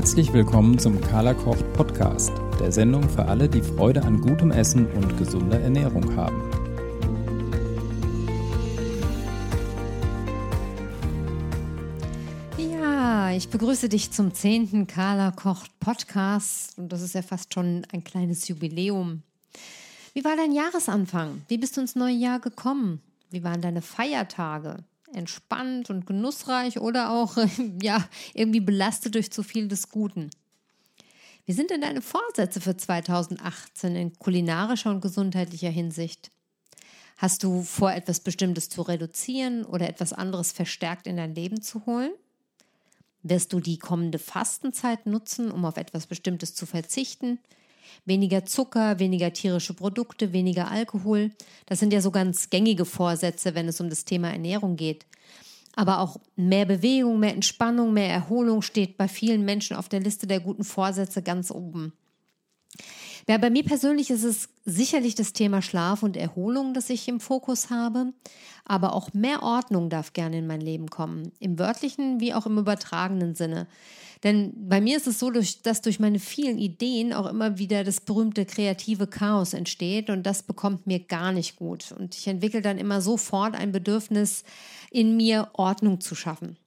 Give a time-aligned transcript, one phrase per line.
[0.00, 4.86] Herzlich willkommen zum Carla Kocht Podcast, der Sendung für alle, die Freude an gutem Essen
[4.92, 6.40] und gesunder Ernährung haben.
[12.56, 14.86] Ja, ich begrüße dich zum 10.
[14.86, 19.22] Carla Kocht Podcast und das ist ja fast schon ein kleines Jubiläum.
[20.14, 21.42] Wie war dein Jahresanfang?
[21.48, 23.02] Wie bist du ins neue Jahr gekommen?
[23.28, 24.78] Wie waren deine Feiertage?
[25.14, 27.36] Entspannt und genussreich oder auch
[27.82, 30.30] ja, irgendwie belastet durch zu viel des Guten.
[31.46, 36.30] Wie sind denn deine Vorsätze für 2018 in kulinarischer und gesundheitlicher Hinsicht?
[37.16, 41.84] Hast du vor, etwas Bestimmtes zu reduzieren oder etwas anderes verstärkt in dein Leben zu
[41.86, 42.12] holen?
[43.22, 47.38] Wirst du die kommende Fastenzeit nutzen, um auf etwas Bestimmtes zu verzichten?
[48.04, 51.30] Weniger Zucker, weniger tierische Produkte, weniger Alkohol.
[51.66, 55.06] Das sind ja so ganz gängige Vorsätze, wenn es um das Thema Ernährung geht.
[55.76, 60.26] Aber auch mehr Bewegung, mehr Entspannung, mehr Erholung steht bei vielen Menschen auf der Liste
[60.26, 61.92] der guten Vorsätze ganz oben.
[63.28, 67.20] Ja, bei mir persönlich ist es sicherlich das Thema Schlaf und Erholung, das ich im
[67.20, 68.12] Fokus habe.
[68.64, 71.32] Aber auch mehr Ordnung darf gerne in mein Leben kommen.
[71.38, 73.66] Im wörtlichen wie auch im übertragenen Sinne.
[74.22, 78.00] Denn bei mir ist es so, dass durch meine vielen Ideen auch immer wieder das
[78.00, 81.92] berühmte kreative Chaos entsteht und das bekommt mir gar nicht gut.
[81.92, 84.44] Und ich entwickle dann immer sofort ein Bedürfnis
[84.90, 86.58] in mir, Ordnung zu schaffen.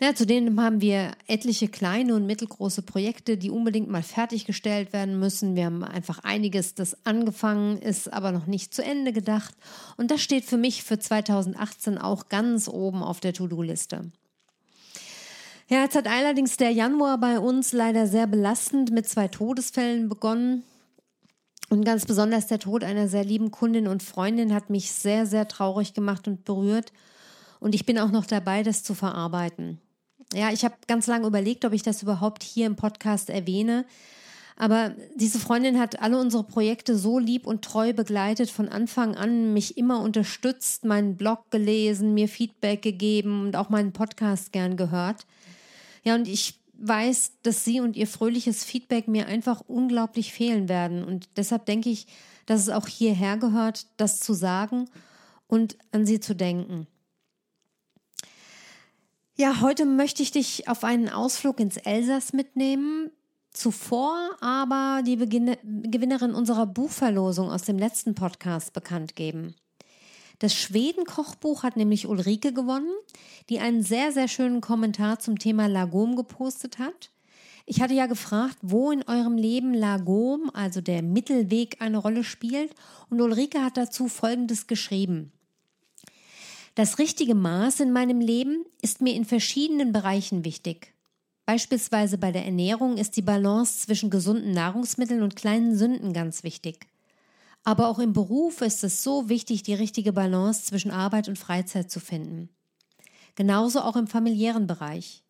[0.00, 5.54] Ja, zudem haben wir etliche kleine und mittelgroße Projekte, die unbedingt mal fertiggestellt werden müssen.
[5.54, 9.54] Wir haben einfach einiges, das angefangen ist, aber noch nicht zu Ende gedacht.
[9.96, 14.10] Und das steht für mich für 2018 auch ganz oben auf der To-Do-Liste.
[15.68, 20.64] Ja, jetzt hat allerdings der Januar bei uns leider sehr belastend mit zwei Todesfällen begonnen.
[21.70, 25.48] Und ganz besonders der Tod einer sehr lieben Kundin und Freundin hat mich sehr, sehr
[25.48, 26.92] traurig gemacht und berührt.
[27.62, 29.78] Und ich bin auch noch dabei, das zu verarbeiten.
[30.34, 33.84] Ja, ich habe ganz lange überlegt, ob ich das überhaupt hier im Podcast erwähne.
[34.56, 39.52] Aber diese Freundin hat alle unsere Projekte so lieb und treu begleitet, von Anfang an
[39.52, 45.24] mich immer unterstützt, meinen Blog gelesen, mir Feedback gegeben und auch meinen Podcast gern gehört.
[46.02, 51.04] Ja, und ich weiß, dass sie und ihr fröhliches Feedback mir einfach unglaublich fehlen werden.
[51.04, 52.08] Und deshalb denke ich,
[52.46, 54.88] dass es auch hierher gehört, das zu sagen
[55.46, 56.88] und an sie zu denken.
[59.34, 63.10] Ja, heute möchte ich dich auf einen Ausflug ins Elsass mitnehmen.
[63.50, 69.54] Zuvor aber die Gewinnerin unserer Buchverlosung aus dem letzten Podcast bekannt geben.
[70.38, 72.92] Das Schweden-Kochbuch hat nämlich Ulrike gewonnen,
[73.48, 77.10] die einen sehr, sehr schönen Kommentar zum Thema Lagom gepostet hat.
[77.64, 82.74] Ich hatte ja gefragt, wo in eurem Leben Lagom, also der Mittelweg, eine Rolle spielt.
[83.08, 85.32] Und Ulrike hat dazu Folgendes geschrieben.
[86.74, 90.94] Das richtige Maß in meinem Leben ist mir in verschiedenen Bereichen wichtig.
[91.44, 96.86] Beispielsweise bei der Ernährung ist die Balance zwischen gesunden Nahrungsmitteln und kleinen Sünden ganz wichtig.
[97.62, 101.90] Aber auch im Beruf ist es so wichtig, die richtige Balance zwischen Arbeit und Freizeit
[101.90, 102.48] zu finden.
[103.34, 105.24] Genauso auch im familiären Bereich.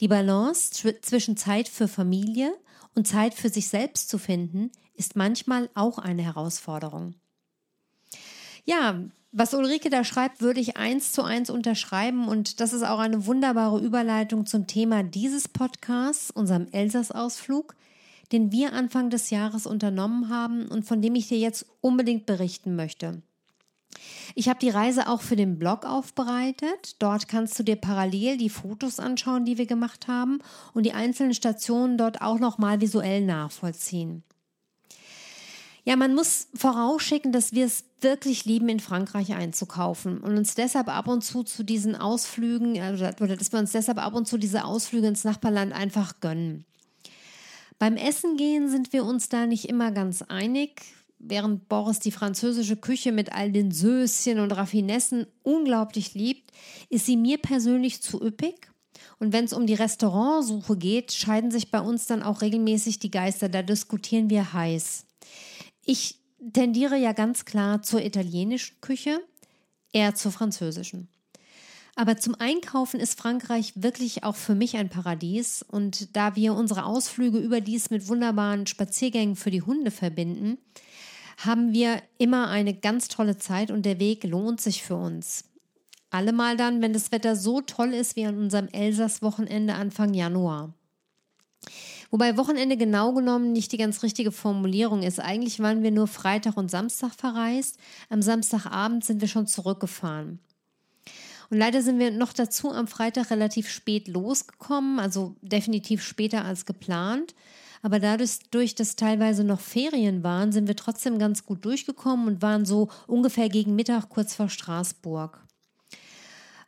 [0.00, 0.70] Die Balance
[1.02, 2.54] zwischen Zeit für Familie
[2.94, 7.14] und Zeit für sich selbst zu finden, ist manchmal auch eine Herausforderung.
[8.64, 9.02] Ja,
[9.32, 13.26] was Ulrike da schreibt, würde ich eins zu eins unterschreiben und das ist auch eine
[13.26, 17.74] wunderbare Überleitung zum Thema dieses Podcasts, unserem Elsass-Ausflug,
[18.30, 22.76] den wir Anfang des Jahres unternommen haben und von dem ich dir jetzt unbedingt berichten
[22.76, 23.22] möchte.
[24.34, 26.96] Ich habe die Reise auch für den Blog aufbereitet.
[26.98, 30.40] Dort kannst du dir parallel die Fotos anschauen, die wir gemacht haben
[30.74, 34.22] und die einzelnen Stationen dort auch nochmal visuell nachvollziehen.
[35.84, 40.88] Ja, man muss vorausschicken, dass wir es wirklich lieben, in Frankreich einzukaufen und uns deshalb
[40.88, 44.64] ab und zu zu diesen Ausflügen, oder dass wir uns deshalb ab und zu diese
[44.64, 46.64] Ausflüge ins Nachbarland einfach gönnen.
[47.80, 50.82] Beim Essen gehen sind wir uns da nicht immer ganz einig.
[51.18, 56.52] Während Boris die französische Küche mit all den Söschen und Raffinessen unglaublich liebt,
[56.90, 58.70] ist sie mir persönlich zu üppig.
[59.18, 63.10] Und wenn es um die Restaurantsuche geht, scheiden sich bei uns dann auch regelmäßig die
[63.10, 63.48] Geister.
[63.48, 65.06] Da diskutieren wir heiß.
[65.84, 66.18] Ich
[66.52, 69.20] tendiere ja ganz klar zur italienischen Küche,
[69.92, 71.08] eher zur französischen.
[71.94, 75.62] Aber zum Einkaufen ist Frankreich wirklich auch für mich ein Paradies.
[75.62, 80.58] Und da wir unsere Ausflüge überdies mit wunderbaren Spaziergängen für die Hunde verbinden,
[81.38, 85.44] haben wir immer eine ganz tolle Zeit und der Weg lohnt sich für uns.
[86.10, 90.74] Allemal dann, wenn das Wetter so toll ist wie an unserem Elsass-Wochenende Anfang Januar.
[92.12, 95.18] Wobei Wochenende genau genommen nicht die ganz richtige Formulierung ist.
[95.18, 97.78] Eigentlich waren wir nur Freitag und Samstag verreist.
[98.10, 100.38] Am Samstagabend sind wir schon zurückgefahren.
[101.48, 106.66] Und leider sind wir noch dazu am Freitag relativ spät losgekommen, also definitiv später als
[106.66, 107.34] geplant.
[107.80, 112.42] Aber dadurch, durch, dass teilweise noch Ferien waren, sind wir trotzdem ganz gut durchgekommen und
[112.42, 115.40] waren so ungefähr gegen Mittag kurz vor Straßburg.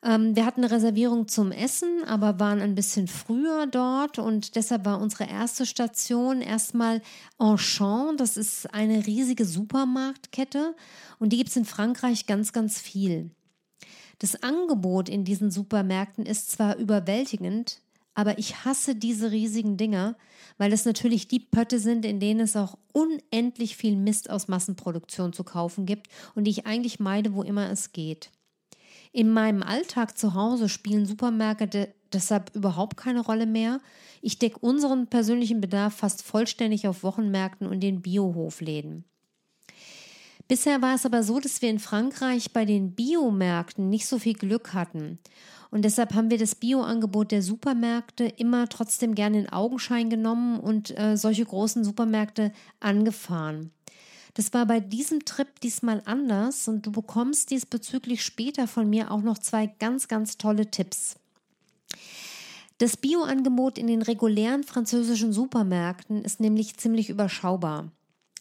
[0.04, 4.84] Ähm, wir hatten eine Reservierung zum Essen, aber waren ein bisschen früher dort und deshalb
[4.84, 7.00] war unsere erste Station erstmal
[7.38, 8.18] Auchan.
[8.18, 10.76] Das ist eine riesige Supermarktkette
[11.18, 13.30] und die gibt es in Frankreich ganz, ganz viel.
[14.18, 17.80] Das Angebot in diesen Supermärkten ist zwar überwältigend,
[18.14, 20.16] aber ich hasse diese riesigen Dinger,
[20.58, 25.32] weil es natürlich die Pötte sind, in denen es auch unendlich viel Mist aus Massenproduktion
[25.32, 28.30] zu kaufen gibt und die ich eigentlich meide, wo immer es geht.
[29.14, 33.80] In meinem Alltag zu Hause spielen Supermärkte deshalb überhaupt keine Rolle mehr.
[34.22, 39.04] Ich decke unseren persönlichen Bedarf fast vollständig auf Wochenmärkten und den Biohofläden.
[40.48, 44.34] Bisher war es aber so, dass wir in Frankreich bei den Biomärkten nicht so viel
[44.34, 45.20] Glück hatten.
[45.70, 50.98] Und deshalb haben wir das Bioangebot der Supermärkte immer trotzdem gerne in Augenschein genommen und
[50.98, 52.50] äh, solche großen Supermärkte
[52.80, 53.70] angefahren.
[54.34, 59.22] Das war bei diesem Trip diesmal anders und du bekommst diesbezüglich später von mir auch
[59.22, 61.16] noch zwei ganz, ganz tolle Tipps.
[62.78, 67.92] Das Bioangebot in den regulären französischen Supermärkten ist nämlich ziemlich überschaubar.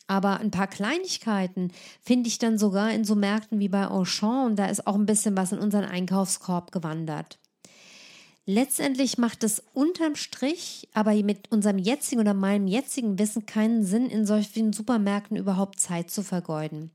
[0.07, 4.56] Aber ein paar Kleinigkeiten finde ich dann sogar in so Märkten wie bei Auchan und
[4.57, 7.40] da ist auch ein bisschen was in unseren Einkaufskorb gewandert.
[8.45, 14.10] Letztendlich macht es unterm Strich aber mit unserem jetzigen oder meinem jetzigen Wissen keinen Sinn,
[14.10, 16.92] in solchen Supermärkten überhaupt Zeit zu vergeuden.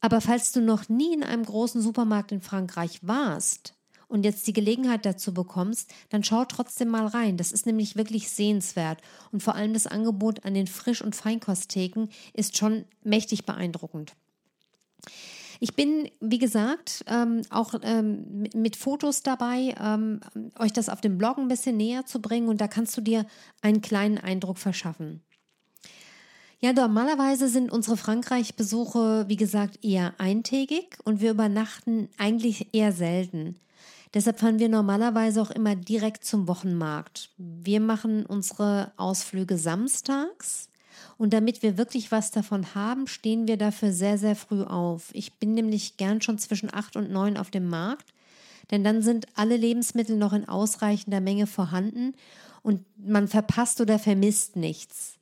[0.00, 3.74] Aber falls du noch nie in einem großen Supermarkt in Frankreich warst
[4.08, 7.38] und jetzt die Gelegenheit dazu bekommst, dann schau trotzdem mal rein.
[7.38, 9.00] Das ist nämlich wirklich sehenswert.
[9.30, 14.14] Und vor allem das Angebot an den Frisch- und Feinkosttheken ist schon mächtig beeindruckend.
[15.62, 20.18] Ich bin, wie gesagt, ähm, auch ähm, mit, mit, Fotos dabei, ähm,
[20.58, 23.26] euch das auf dem Blog ein bisschen näher zu bringen und da kannst du dir
[23.60, 25.22] einen kleinen Eindruck verschaffen.
[26.58, 33.54] Ja, normalerweise sind unsere Frankreich-Besuche, wie gesagt, eher eintägig und wir übernachten eigentlich eher selten.
[34.14, 37.30] Deshalb fahren wir normalerweise auch immer direkt zum Wochenmarkt.
[37.36, 40.71] Wir machen unsere Ausflüge samstags
[41.18, 45.10] und damit wir wirklich was davon haben, stehen wir dafür sehr, sehr früh auf.
[45.12, 48.12] Ich bin nämlich gern schon zwischen acht und neun auf dem Markt,
[48.70, 52.14] denn dann sind alle Lebensmittel noch in ausreichender Menge vorhanden
[52.62, 55.14] und man verpasst oder vermisst nichts.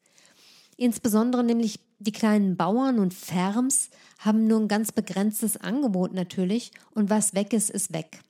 [0.77, 7.11] Insbesondere nämlich die kleinen Bauern und Ferms haben nur ein ganz begrenztes Angebot natürlich und
[7.11, 8.21] was weg ist, ist weg.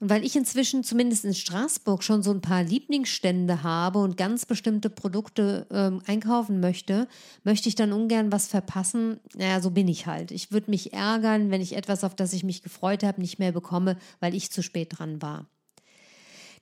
[0.00, 4.46] Und weil ich inzwischen zumindest in Straßburg schon so ein paar Lieblingsstände habe und ganz
[4.46, 7.08] bestimmte Produkte ähm, einkaufen möchte,
[7.44, 9.20] möchte ich dann ungern was verpassen.
[9.34, 10.30] Naja, so bin ich halt.
[10.30, 13.52] Ich würde mich ärgern, wenn ich etwas, auf das ich mich gefreut habe, nicht mehr
[13.52, 15.46] bekomme, weil ich zu spät dran war.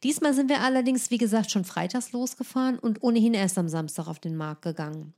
[0.03, 4.19] Diesmal sind wir allerdings, wie gesagt, schon freitags losgefahren und ohnehin erst am Samstag auf
[4.19, 5.15] den Markt gegangen.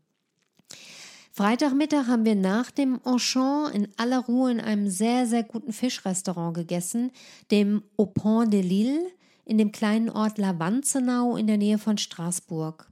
[1.36, 6.54] Freitagmittag haben wir nach dem Auchan in aller Ruhe in einem sehr, sehr guten Fischrestaurant
[6.54, 7.10] gegessen,
[7.50, 9.10] dem Au Pont de Lille
[9.44, 12.88] in dem kleinen Ort Lavanzenau in der Nähe von Straßburg.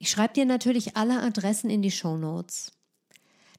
[0.00, 2.72] Ich schreibe dir natürlich alle Adressen in die Show Notes.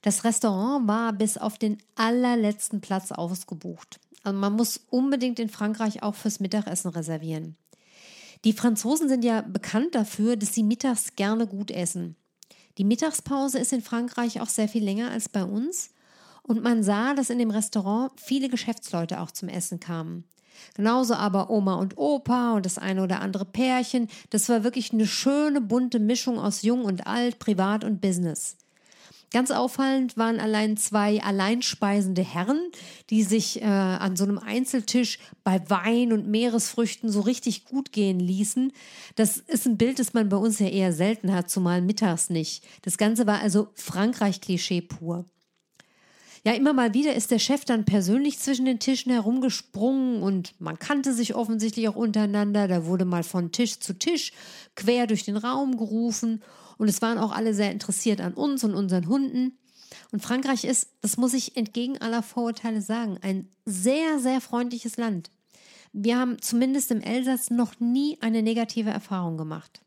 [0.02, 4.02] Das Restaurant war bis auf den allerletzten Platz ausgebucht.
[4.24, 7.56] Also man muss unbedingt in Frankreich auch fürs Mittagessen reservieren.
[8.44, 12.18] Die Franzosen sind ja bekannt dafür, dass sie mittags gerne gut essen.
[12.78, 15.92] Die Mittagspause ist in Frankreich auch sehr viel länger als bei uns
[16.44, 20.25] und man sah, dass in dem Restaurant viele Geschäftsleute auch zum Essen kamen.
[20.75, 24.08] Genauso aber Oma und Opa und das eine oder andere Pärchen.
[24.30, 28.58] Das war wirklich eine schöne bunte Mischung aus Jung und Alt, Privat und Business.
[29.33, 32.59] Ganz auffallend waren allein zwei alleinspeisende Herren,
[33.09, 38.19] die sich äh, an so einem Einzeltisch bei Wein und Meeresfrüchten so richtig gut gehen
[38.19, 38.73] ließen.
[39.15, 42.65] Das ist ein Bild, das man bei uns ja eher selten hat, zumal mittags nicht.
[42.81, 45.23] Das Ganze war also Frankreich-Klischee pur.
[46.43, 50.77] Ja, immer mal wieder ist der Chef dann persönlich zwischen den Tischen herumgesprungen und man
[50.77, 52.67] kannte sich offensichtlich auch untereinander.
[52.67, 54.33] Da wurde mal von Tisch zu Tisch
[54.75, 56.41] quer durch den Raum gerufen
[56.81, 59.55] und es waren auch alle sehr interessiert an uns und unseren Hunden.
[60.11, 65.29] Und Frankreich ist, das muss ich entgegen aller Vorurteile sagen, ein sehr, sehr freundliches Land.
[65.93, 69.83] Wir haben zumindest im Elsass noch nie eine negative Erfahrung gemacht.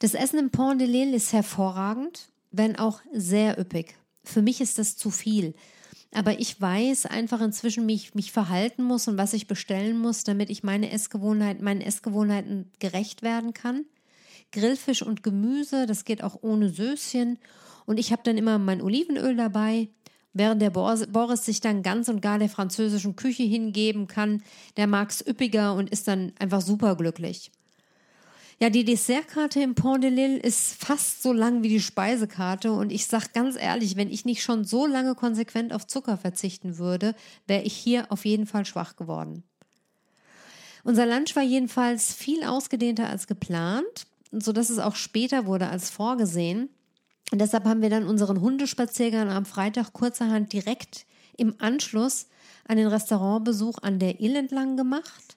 [0.00, 3.94] Das Essen im Pont de Lille ist hervorragend, wenn auch sehr üppig.
[4.24, 5.54] Für mich ist das zu viel.
[6.10, 10.24] Aber ich weiß einfach inzwischen, wie ich mich verhalten muss und was ich bestellen muss,
[10.24, 13.84] damit ich meine Essgewohnheiten, meinen Essgewohnheiten gerecht werden kann.
[14.52, 17.38] Grillfisch und Gemüse, das geht auch ohne Söschen.
[17.84, 19.88] Und ich habe dann immer mein Olivenöl dabei,
[20.38, 24.42] Während der Boris sich dann ganz und gar der französischen Küche hingeben kann,
[24.76, 27.50] der mag es üppiger und ist dann einfach superglücklich.
[28.60, 32.92] Ja, die Dessertkarte im Pont de Lille ist fast so lang wie die Speisekarte und
[32.92, 37.14] ich sag ganz ehrlich, wenn ich nicht schon so lange konsequent auf Zucker verzichten würde,
[37.46, 39.42] wäre ich hier auf jeden Fall schwach geworden.
[40.84, 46.68] Unser Lunch war jedenfalls viel ausgedehnter als geplant, sodass es auch später wurde als vorgesehen.
[47.32, 51.06] Und deshalb haben wir dann unseren Hundespaziergang am Freitag kurzerhand direkt
[51.36, 52.26] im Anschluss
[52.66, 55.36] an den Restaurantbesuch an der Ill entlang gemacht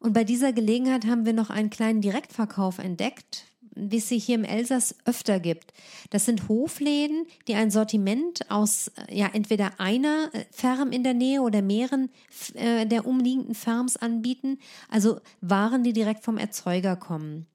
[0.00, 4.34] und bei dieser Gelegenheit haben wir noch einen kleinen Direktverkauf entdeckt, wie es sie hier
[4.34, 5.72] im Elsass öfter gibt.
[6.08, 11.42] Das sind Hofläden, die ein Sortiment aus ja entweder einer äh, Farm in der Nähe
[11.42, 12.10] oder mehreren
[12.54, 17.46] äh, der umliegenden Farms anbieten, also Waren, die direkt vom Erzeuger kommen.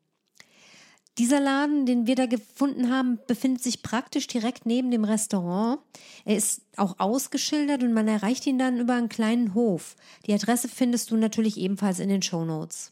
[1.18, 5.80] Dieser Laden, den wir da gefunden haben, befindet sich praktisch direkt neben dem Restaurant.
[6.26, 9.96] Er ist auch ausgeschildert und man erreicht ihn dann über einen kleinen Hof.
[10.26, 12.92] Die Adresse findest du natürlich ebenfalls in den Show Notes.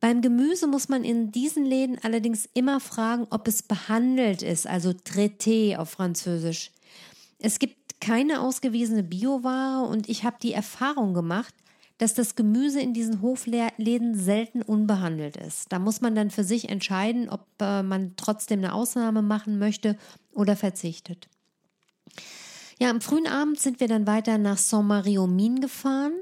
[0.00, 4.90] Beim Gemüse muss man in diesen Läden allerdings immer fragen, ob es behandelt ist, also
[4.90, 6.72] traité auf Französisch.
[7.38, 11.54] Es gibt keine ausgewiesene Bioware und ich habe die Erfahrung gemacht,
[11.98, 15.72] dass das Gemüse in diesen Hofläden selten unbehandelt ist.
[15.72, 19.96] Da muss man dann für sich entscheiden, ob äh, man trotzdem eine Ausnahme machen möchte
[20.32, 21.28] oder verzichtet.
[22.80, 26.12] Ja, am frühen Abend sind wir dann weiter nach Saint-Marie-aux-Mines gefahren,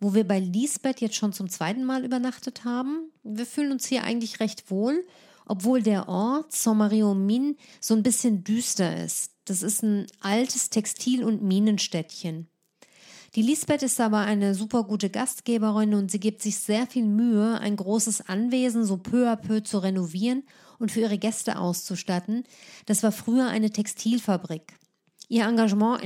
[0.00, 3.10] wo wir bei Lisbeth jetzt schon zum zweiten Mal übernachtet haben.
[3.22, 5.06] Wir fühlen uns hier eigentlich recht wohl,
[5.44, 9.32] obwohl der Ort Saint-Marie-aux-Mines so ein bisschen düster ist.
[9.44, 12.48] Das ist ein altes Textil- und Minenstädtchen.
[13.36, 17.60] Die Lisbeth ist aber eine super gute Gastgeberin und sie gibt sich sehr viel Mühe,
[17.60, 20.42] ein großes Anwesen so peu à peu zu renovieren
[20.80, 22.42] und für ihre Gäste auszustatten.
[22.86, 24.74] Das war früher eine Textilfabrik.
[25.28, 26.02] Ihr Engagement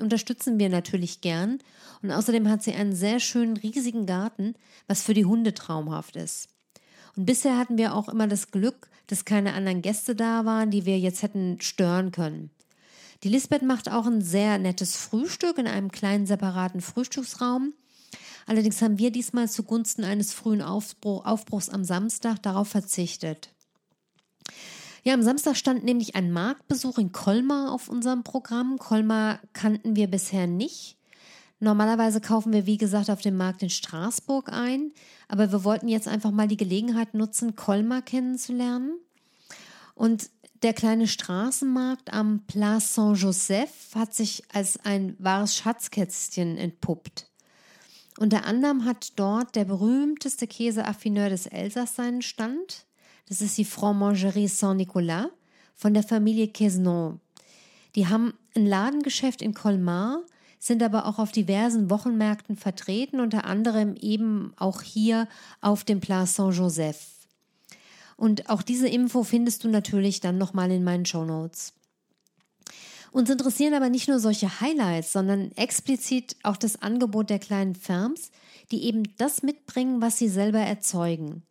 [0.00, 1.60] unterstützen wir natürlich gern
[2.02, 4.54] und außerdem hat sie einen sehr schönen riesigen Garten,
[4.88, 6.48] was für die Hunde traumhaft ist.
[7.16, 10.86] Und bisher hatten wir auch immer das Glück, dass keine anderen Gäste da waren, die
[10.86, 12.50] wir jetzt hätten stören können.
[13.24, 17.72] Die Lisbeth macht auch ein sehr nettes Frühstück in einem kleinen separaten Frühstücksraum.
[18.46, 23.48] Allerdings haben wir diesmal zugunsten eines frühen Aufbruch, Aufbruchs am Samstag darauf verzichtet.
[25.04, 28.76] Ja, am Samstag stand nämlich ein Marktbesuch in Colmar auf unserem Programm.
[28.76, 30.98] Colmar kannten wir bisher nicht.
[31.60, 34.92] Normalerweise kaufen wir, wie gesagt, auf dem Markt in Straßburg ein,
[35.28, 38.98] aber wir wollten jetzt einfach mal die Gelegenheit nutzen, Colmar kennenzulernen.
[39.94, 40.28] Und
[40.64, 47.28] der kleine Straßenmarkt am Place Saint-Joseph hat sich als ein wahres Schatzkästchen entpuppt.
[48.18, 52.86] Unter anderem hat dort der berühmteste Käseaffineur des Elsass seinen Stand.
[53.28, 55.26] Das ist die Fromagerie Saint-Nicolas
[55.74, 57.20] von der Familie Quesnon.
[57.94, 60.22] Die haben ein Ladengeschäft in Colmar,
[60.58, 65.28] sind aber auch auf diversen Wochenmärkten vertreten, unter anderem eben auch hier
[65.60, 67.13] auf dem Place Saint-Joseph.
[68.16, 71.72] Und auch diese Info findest du natürlich dann nochmal in meinen Show Notes.
[73.12, 78.32] Uns interessieren aber nicht nur solche Highlights, sondern explizit auch das Angebot der kleinen Firms,
[78.72, 81.44] die eben das mitbringen, was sie selber erzeugen.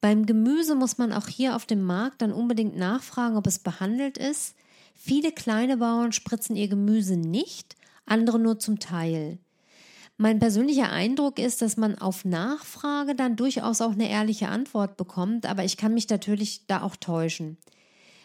[0.00, 4.16] Beim Gemüse muss man auch hier auf dem Markt dann unbedingt nachfragen, ob es behandelt
[4.16, 4.54] ist.
[4.94, 9.38] Viele kleine Bauern spritzen ihr Gemüse nicht, andere nur zum Teil.
[10.20, 15.46] Mein persönlicher Eindruck ist, dass man auf Nachfrage dann durchaus auch eine ehrliche Antwort bekommt,
[15.46, 17.56] aber ich kann mich natürlich da auch täuschen.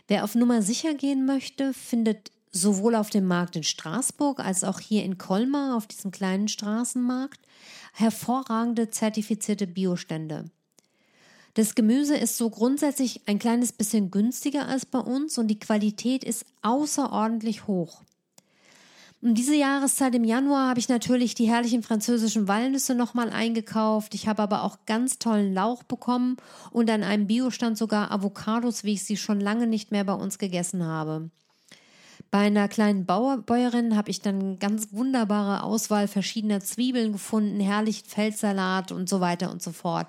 [0.07, 4.79] Wer auf Nummer sicher gehen möchte, findet sowohl auf dem Markt in Straßburg als auch
[4.79, 7.39] hier in Colmar auf diesem kleinen Straßenmarkt
[7.93, 10.45] hervorragende zertifizierte Biostände.
[11.53, 16.23] Das Gemüse ist so grundsätzlich ein kleines bisschen günstiger als bei uns und die Qualität
[16.23, 18.01] ist außerordentlich hoch.
[19.23, 24.15] Um diese Jahreszeit im Januar habe ich natürlich die herrlichen französischen Walnüsse nochmal eingekauft.
[24.15, 26.35] Ich habe aber auch ganz tollen Lauch bekommen
[26.71, 30.39] und an einem Biostand sogar Avocados, wie ich sie schon lange nicht mehr bei uns
[30.39, 31.29] gegessen habe.
[32.31, 38.05] Bei einer kleinen Bauer, Bäuerin habe ich dann ganz wunderbare Auswahl verschiedener Zwiebeln gefunden, herrlichen
[38.05, 40.07] Feldsalat und so weiter und so fort.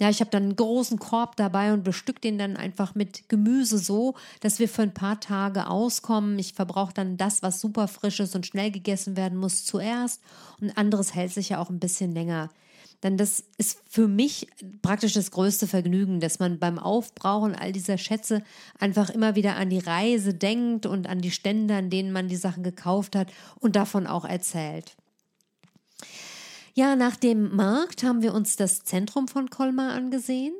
[0.00, 3.78] Ja, ich habe dann einen großen Korb dabei und bestück den dann einfach mit Gemüse
[3.78, 6.38] so, dass wir für ein paar Tage auskommen.
[6.38, 10.22] Ich verbrauche dann das, was super frisch ist und schnell gegessen werden muss, zuerst
[10.60, 12.48] und anderes hält sich ja auch ein bisschen länger.
[13.02, 14.48] Denn das ist für mich
[14.82, 18.42] praktisch das größte Vergnügen, dass man beim Aufbrauchen all dieser Schätze
[18.78, 22.36] einfach immer wieder an die Reise denkt und an die Stände, an denen man die
[22.36, 24.96] Sachen gekauft hat und davon auch erzählt.
[26.78, 30.54] Ja, nach dem Markt haben wir uns das Zentrum von Colmar angesehen.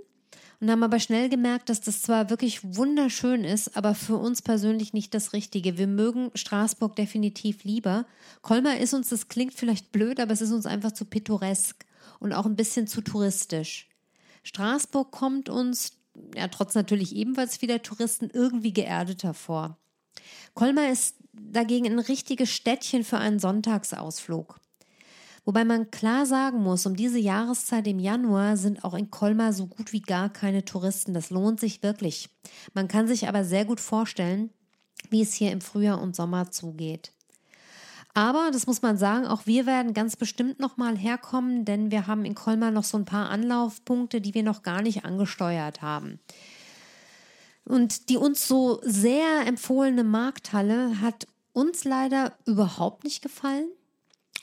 [0.60, 4.92] und haben aber schnell gemerkt, dass das zwar wirklich wunderschön ist, aber für uns persönlich
[4.92, 5.78] nicht das Richtige.
[5.78, 8.04] Wir mögen Straßburg definitiv lieber.
[8.42, 11.86] Colmar ist uns, das klingt vielleicht blöd, aber es ist uns einfach zu pittoresk
[12.18, 13.88] und auch ein bisschen zu touristisch.
[14.42, 15.92] Straßburg kommt uns,
[16.34, 19.78] ja, trotz natürlich ebenfalls wieder Touristen, irgendwie geerdeter vor.
[20.54, 24.58] Colmar ist dagegen ein richtiges Städtchen für einen Sonntagsausflug.
[25.48, 29.66] Wobei man klar sagen muss, um diese Jahreszeit im Januar sind auch in Colmar so
[29.66, 31.14] gut wie gar keine Touristen.
[31.14, 32.28] Das lohnt sich wirklich.
[32.74, 34.50] Man kann sich aber sehr gut vorstellen,
[35.08, 37.12] wie es hier im Frühjahr und Sommer zugeht.
[38.12, 42.26] Aber, das muss man sagen, auch wir werden ganz bestimmt nochmal herkommen, denn wir haben
[42.26, 46.20] in Colmar noch so ein paar Anlaufpunkte, die wir noch gar nicht angesteuert haben.
[47.64, 53.70] Und die uns so sehr empfohlene Markthalle hat uns leider überhaupt nicht gefallen.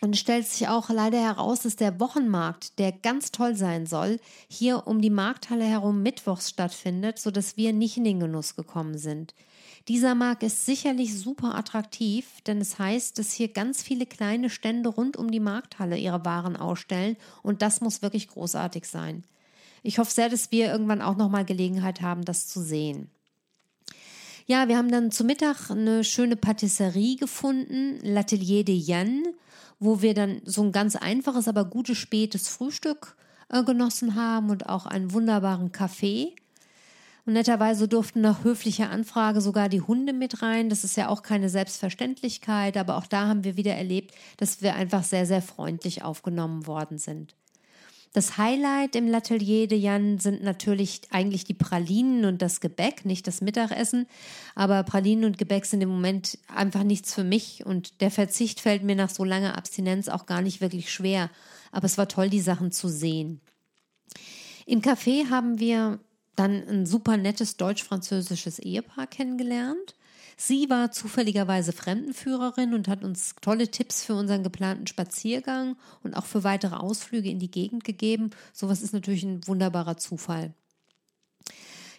[0.06, 4.86] Und stellt sich auch leider heraus, dass der Wochenmarkt, der ganz toll sein soll, hier
[4.86, 9.34] um die Markthalle herum mittwochs stattfindet, sodass wir nicht in den Genuss gekommen sind.
[9.88, 14.90] Dieser Markt ist sicherlich super attraktiv, denn es heißt, dass hier ganz viele kleine Stände
[14.90, 19.24] rund um die Markthalle ihre Waren ausstellen und das muss wirklich großartig sein.
[19.82, 23.10] Ich hoffe sehr, dass wir irgendwann auch nochmal Gelegenheit haben, das zu sehen.
[24.48, 29.24] Ja, wir haben dann zu Mittag eine schöne Patisserie gefunden, L'Atelier de Yann
[29.80, 33.16] wo wir dann so ein ganz einfaches, aber gutes spätes Frühstück
[33.50, 36.34] äh, genossen haben und auch einen wunderbaren Kaffee.
[37.26, 40.70] Und netterweise durften nach höflicher Anfrage sogar die Hunde mit rein.
[40.70, 44.76] Das ist ja auch keine Selbstverständlichkeit, aber auch da haben wir wieder erlebt, dass wir
[44.76, 47.36] einfach sehr, sehr freundlich aufgenommen worden sind.
[48.16, 53.28] Das Highlight im L'Atelier de Jan sind natürlich eigentlich die Pralinen und das Gebäck, nicht
[53.28, 54.08] das Mittagessen.
[54.56, 58.84] Aber Pralinen und Gebäck sind im Moment einfach nichts für mich und der Verzicht fällt
[58.84, 61.30] mir nach so langer Abstinenz auch gar nicht wirklich schwer.
[61.74, 63.42] Aber es war toll, die Sachen zu sehen.
[64.66, 66.00] Im Café haben wir
[66.38, 69.94] dann ein super nettes deutsch-französisches Ehepaar kennengelernt.
[70.38, 76.26] Sie war zufälligerweise Fremdenführerin und hat uns tolle Tipps für unseren geplanten Spaziergang und auch
[76.26, 78.32] für weitere Ausflüge in die Gegend gegeben.
[78.52, 80.54] Sowas ist natürlich ein wunderbarer Zufall.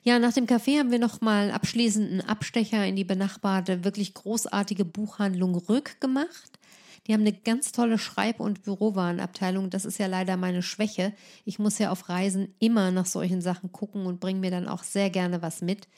[0.03, 4.85] Ja, nach dem Café haben wir nochmal abschließend einen Abstecher in die benachbarte, wirklich großartige
[4.85, 6.61] Buchhandlung Rück gemacht.
[7.07, 9.71] Die haben eine ganz tolle Schreib- und Bürowarenabteilung.
[9.71, 11.13] Das ist ja leider meine Schwäche.
[11.45, 14.83] Ich muss ja auf Reisen immer nach solchen Sachen gucken und bringe mir dann auch
[14.83, 15.89] sehr gerne was mit.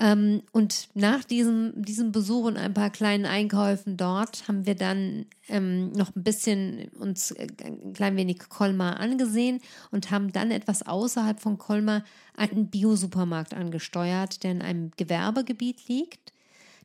[0.00, 5.26] Ähm, und nach diesem, diesem Besuch und ein paar kleinen Einkäufen dort haben wir dann
[5.48, 9.60] ähm, noch ein bisschen uns äh, ein klein wenig Colmar angesehen
[9.90, 12.02] und haben dann etwas außerhalb von Colmar
[12.34, 16.32] einen Biosupermarkt angesteuert, der in einem Gewerbegebiet liegt.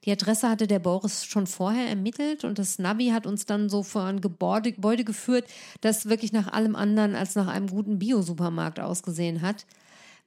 [0.03, 3.81] Die Adresse hatte der Boris schon vorher ermittelt und das Navi hat uns dann so
[3.81, 5.45] vor ein Gebäude, Gebäude geführt,
[5.79, 9.65] das wirklich nach allem anderen als nach einem guten Biosupermarkt ausgesehen hat.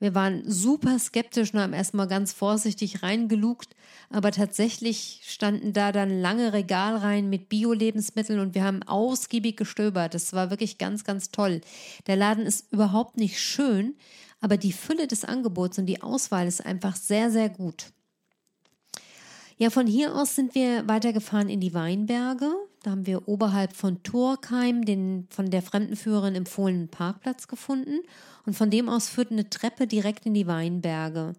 [0.01, 3.75] Wir waren super skeptisch und haben erstmal ganz vorsichtig reingelugt,
[4.11, 10.15] aber tatsächlich standen da dann lange Regalreihen mit Bio-Lebensmitteln und wir haben ausgiebig gestöbert.
[10.15, 11.61] Das war wirklich ganz, ganz toll.
[12.07, 13.97] Der Laden ist überhaupt nicht schön,
[14.41, 17.87] aber die Fülle des Angebots und die Auswahl ist einfach sehr, sehr gut.
[19.57, 22.55] Ja, von hier aus sind wir weitergefahren in die Weinberge.
[22.83, 28.01] Da haben wir oberhalb von Turkheim den von der Fremdenführerin empfohlenen Parkplatz gefunden
[28.47, 31.33] und von dem aus führt eine Treppe direkt in die Weinberge.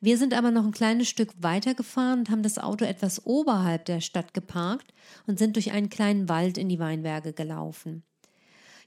[0.00, 3.86] Wir sind aber noch ein kleines Stück weiter gefahren und haben das Auto etwas oberhalb
[3.86, 4.92] der Stadt geparkt
[5.26, 8.02] und sind durch einen kleinen Wald in die Weinberge gelaufen.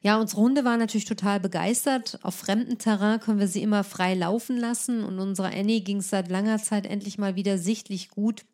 [0.01, 2.19] Ja, unsere Hunde waren natürlich total begeistert.
[2.21, 6.11] Auf fremdem Terrain können wir sie immer frei laufen lassen und unserer Annie ging es
[6.11, 8.45] seit langer Zeit endlich mal wieder sichtlich gut.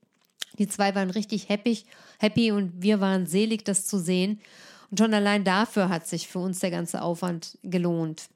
[0.60, 1.80] Die zwei waren richtig happy,
[2.20, 4.40] happy und wir waren selig, das zu sehen.
[4.92, 8.30] Und schon allein dafür hat sich für uns der ganze Aufwand gelohnt.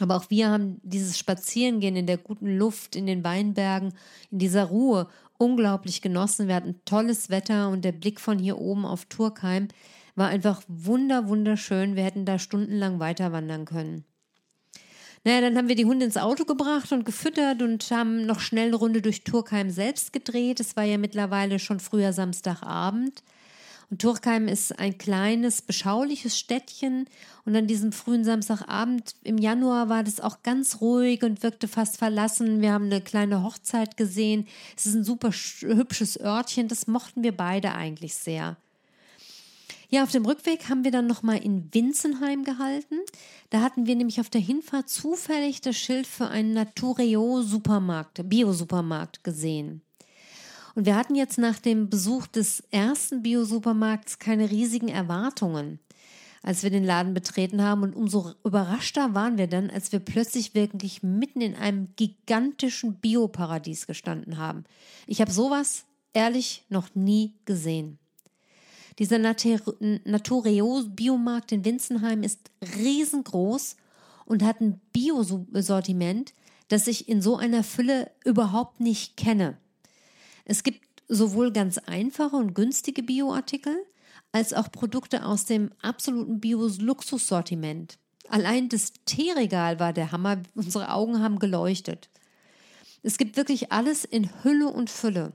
[0.00, 3.92] Aber auch wir haben dieses Spazierengehen in der guten Luft, in den Weinbergen,
[4.30, 6.48] in dieser Ruhe unglaublich genossen.
[6.48, 9.68] Wir hatten tolles Wetter und der Blick von hier oben auf Turkheim
[10.14, 11.96] war einfach wunder, wunderschön.
[11.96, 14.04] Wir hätten da stundenlang weiter wandern können.
[15.24, 18.68] Naja, dann haben wir die Hunde ins Auto gebracht und gefüttert und haben noch schnell
[18.68, 20.60] eine Runde durch Turkheim selbst gedreht.
[20.60, 23.22] Es war ja mittlerweile schon früher Samstagabend.
[23.90, 27.06] Und Turkheim ist ein kleines, beschauliches Städtchen.
[27.44, 31.98] Und an diesem frühen Samstagabend im Januar war das auch ganz ruhig und wirkte fast
[31.98, 32.62] verlassen.
[32.62, 34.46] Wir haben eine kleine Hochzeit gesehen.
[34.76, 36.68] Es ist ein super hübsches Örtchen.
[36.68, 38.56] Das mochten wir beide eigentlich sehr.
[39.92, 43.00] Ja, auf dem Rückweg haben wir dann nochmal in Winzenheim gehalten.
[43.50, 49.82] Da hatten wir nämlich auf der Hinfahrt zufällig das Schild für einen Natureo-Supermarkt, Bio-Supermarkt gesehen.
[50.76, 55.80] Und wir hatten jetzt nach dem Besuch des ersten Bio-Supermarkts keine riesigen Erwartungen.
[56.42, 57.82] als wir den Laden betreten haben.
[57.82, 63.86] Und umso überraschter waren wir dann, als wir plötzlich wirklich mitten in einem gigantischen Bioparadies
[63.86, 64.64] gestanden haben.
[65.06, 67.99] Ich habe sowas ehrlich noch nie gesehen.
[68.98, 73.76] Dieser Natureo-Biomarkt in Winzenheim ist riesengroß
[74.26, 76.34] und hat ein Biosortiment,
[76.68, 79.56] das ich in so einer Fülle überhaupt nicht kenne.
[80.44, 83.74] Es gibt sowohl ganz einfache und günstige Bioartikel,
[84.32, 87.98] als auch Produkte aus dem absoluten Bio-Luxussortiment.
[88.28, 92.10] Allein das Teeregal war der Hammer, unsere Augen haben geleuchtet.
[93.02, 95.32] Es gibt wirklich alles in Hülle und Fülle.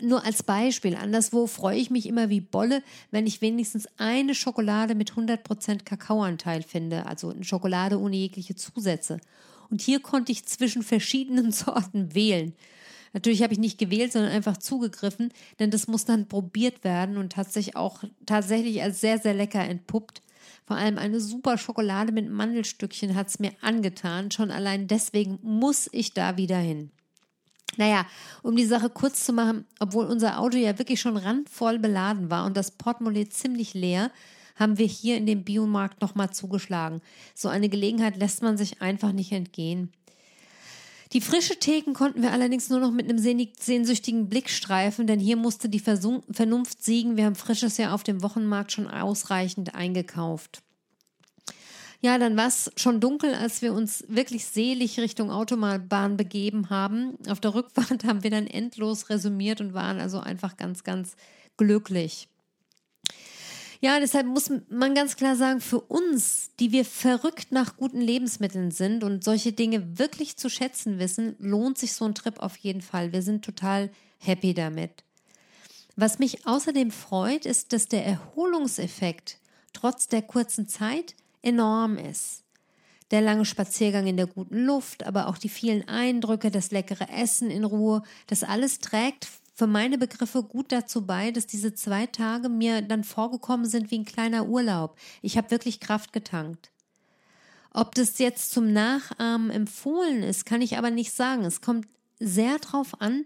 [0.00, 4.94] Nur als Beispiel, anderswo freue ich mich immer wie Bolle, wenn ich wenigstens eine Schokolade
[4.94, 9.18] mit 100% Kakaoanteil finde, also eine Schokolade ohne jegliche Zusätze.
[9.70, 12.54] Und hier konnte ich zwischen verschiedenen Sorten wählen.
[13.12, 17.36] Natürlich habe ich nicht gewählt, sondern einfach zugegriffen, denn das muss dann probiert werden und
[17.36, 20.22] hat sich auch tatsächlich als sehr, sehr lecker entpuppt.
[20.66, 24.30] Vor allem eine super Schokolade mit Mandelstückchen hat es mir angetan.
[24.30, 26.90] Schon allein deswegen muss ich da wieder hin.
[27.76, 28.06] Naja,
[28.42, 32.46] um die Sache kurz zu machen, obwohl unser Auto ja wirklich schon randvoll beladen war
[32.46, 34.10] und das Portemonnaie ziemlich leer,
[34.56, 37.02] haben wir hier in dem Biomarkt nochmal zugeschlagen.
[37.34, 39.92] So eine Gelegenheit lässt man sich einfach nicht entgehen.
[41.12, 45.36] Die frische Theken konnten wir allerdings nur noch mit einem sehnsüchtigen Blick streifen, denn hier
[45.36, 47.16] musste die Vernunft siegen.
[47.16, 50.62] Wir haben frisches ja auf dem Wochenmarkt schon ausreichend eingekauft.
[52.06, 57.18] Ja, dann war es schon dunkel, als wir uns wirklich selig Richtung Autobahn begeben haben.
[57.28, 61.16] Auf der Rückfahrt haben wir dann endlos resümiert und waren also einfach ganz, ganz
[61.56, 62.28] glücklich.
[63.80, 68.70] Ja, deshalb muss man ganz klar sagen, für uns, die wir verrückt nach guten Lebensmitteln
[68.70, 72.82] sind und solche Dinge wirklich zu schätzen wissen, lohnt sich so ein Trip auf jeden
[72.82, 73.12] Fall.
[73.12, 75.02] Wir sind total happy damit.
[75.96, 79.38] Was mich außerdem freut, ist, dass der Erholungseffekt
[79.72, 81.16] trotz der kurzen Zeit
[81.46, 82.42] enorm ist.
[83.10, 87.50] Der lange Spaziergang in der guten Luft, aber auch die vielen Eindrücke, das leckere Essen
[87.50, 92.50] in Ruhe, das alles trägt für meine Begriffe gut dazu bei, dass diese zwei Tage
[92.50, 94.98] mir dann vorgekommen sind wie ein kleiner Urlaub.
[95.22, 96.70] Ich habe wirklich Kraft getankt.
[97.72, 101.44] Ob das jetzt zum Nachahmen empfohlen ist, kann ich aber nicht sagen.
[101.46, 101.86] Es kommt
[102.20, 103.24] sehr darauf an,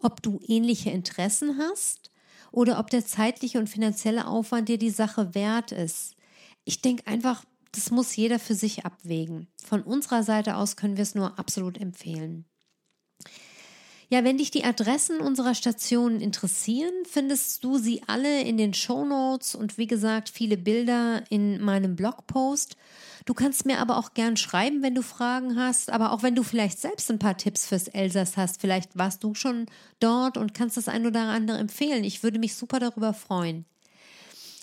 [0.00, 2.10] ob du ähnliche Interessen hast
[2.50, 6.16] oder ob der zeitliche und finanzielle Aufwand dir die Sache wert ist.
[6.64, 9.48] Ich denke einfach, das muss jeder für sich abwägen.
[9.62, 12.44] Von unserer Seite aus können wir es nur absolut empfehlen.
[14.10, 19.04] Ja, wenn dich die Adressen unserer Stationen interessieren, findest du sie alle in den Show
[19.04, 22.78] Notes und wie gesagt viele Bilder in meinem Blogpost.
[23.26, 26.42] Du kannst mir aber auch gern schreiben, wenn du Fragen hast, aber auch wenn du
[26.42, 28.62] vielleicht selbst ein paar Tipps fürs Elsass hast.
[28.62, 29.66] Vielleicht warst du schon
[30.00, 32.02] dort und kannst das ein oder andere empfehlen.
[32.02, 33.66] Ich würde mich super darüber freuen.